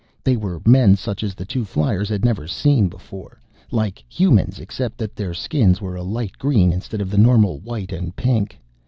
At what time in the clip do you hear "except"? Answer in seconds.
4.59-4.97